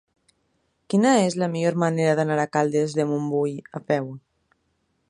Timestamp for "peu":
3.93-4.15